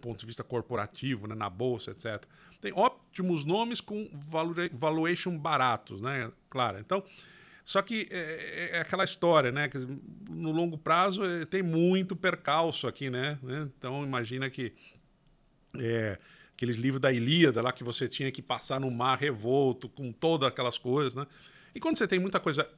[0.06, 2.24] ponto de vista corporativo, né, na bolsa, etc.
[2.60, 4.08] Tem ótimos nomes com
[4.72, 6.30] valuation baratos, né?
[6.48, 6.78] Claro.
[6.78, 7.02] Então,
[7.64, 9.68] só que é, é, aquela história, né?
[9.68, 9.78] Que
[10.30, 13.38] no longo prazo é, tem muito percalço aqui, né?
[13.42, 13.68] né?
[13.76, 14.72] Então imagina que
[15.76, 16.16] é,
[16.54, 20.48] aqueles livros da Ilíada lá que você tinha que passar no mar revolto com todas
[20.48, 21.26] aquelas coisas, né?
[21.74, 22.70] E quando você tem muita coisa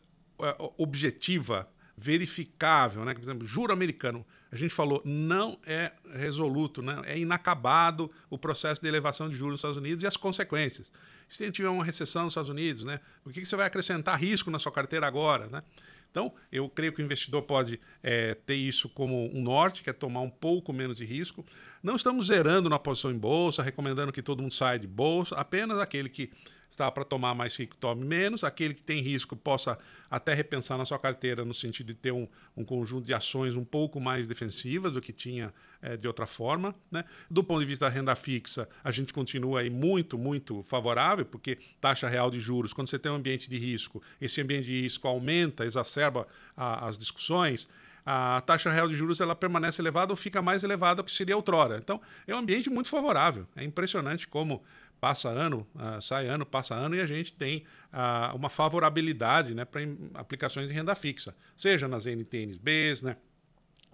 [0.43, 1.69] é, objetiva,
[1.99, 3.13] verificável, né?
[3.13, 7.03] Por exemplo, juro americano, a gente falou, não é resoluto, né?
[7.05, 10.91] é inacabado o processo de elevação de juros nos Estados Unidos e as consequências.
[11.29, 13.01] Se a gente tiver uma recessão nos Estados Unidos, né?
[13.25, 15.49] o que, que você vai acrescentar risco na sua carteira agora?
[15.49, 15.63] Né?
[16.11, 19.93] Então, eu creio que o investidor pode é, ter isso como um norte, que é
[19.93, 21.45] tomar um pouco menos de risco.
[21.83, 25.79] Não estamos zerando na posição em bolsa, recomendando que todo mundo saia de bolsa, apenas
[25.79, 26.33] aquele que
[26.71, 28.45] está para tomar mais risco, tome menos.
[28.45, 29.79] Aquele que tem risco possa
[30.11, 33.65] até repensar na sua carteira no sentido de ter um, um conjunto de ações um
[33.65, 35.53] pouco mais defensivas do que tinha
[35.83, 36.75] é, de outra forma.
[36.91, 37.05] Né?
[37.31, 41.59] Do ponto de vista da renda fixa, a gente continua aí muito, muito favorável, porque
[41.81, 45.09] taxa real de juros, quando você tem um ambiente de risco, esse ambiente de risco
[45.09, 47.69] aumenta, exacerba a, as discussões
[48.11, 51.77] a taxa real de juros ela permanece elevada ou fica mais elevada que seria outrora.
[51.77, 53.47] Então, é um ambiente muito favorável.
[53.55, 54.63] É impressionante como
[55.01, 59.65] passa ano, uh, sai ano, passa ano e a gente tem uh, uma favorabilidade né,
[59.65, 59.81] para
[60.15, 63.17] aplicações de renda fixa, seja nas NTNBs, né,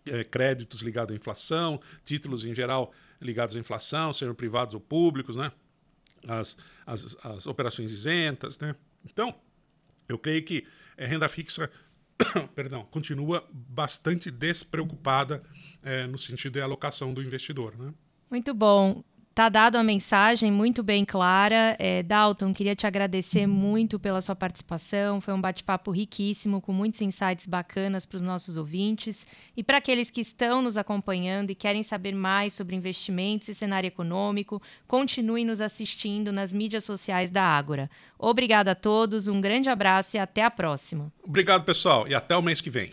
[0.07, 5.37] é, créditos ligados à inflação, títulos em geral ligados à inflação, sejam privados ou públicos,
[5.37, 5.51] né,
[6.27, 8.59] as, as, as operações isentas.
[8.59, 8.75] Né.
[9.05, 9.35] Então,
[10.09, 11.71] eu creio que é, renda fixa
[12.55, 15.43] perdão, continua bastante despreocupada
[15.83, 17.77] é, no sentido de alocação do investidor.
[17.77, 17.93] Né?
[18.31, 19.03] Muito bom.
[19.35, 21.75] Tá dado a mensagem muito bem clara.
[21.81, 25.21] É, Dalton, queria te agradecer muito pela sua participação.
[25.21, 29.27] Foi um bate-papo riquíssimo, com muitos insights bacanas para os nossos ouvintes.
[29.57, 33.89] E para aqueles que estão nos acompanhando e querem saber mais sobre investimentos e cenário
[33.89, 37.91] econômico, continuem nos assistindo nas mídias sociais da Ágora.
[38.17, 41.13] Obrigada a todos, um grande abraço e até a próxima.
[41.25, 42.93] Obrigado, pessoal, e até o mês que vem.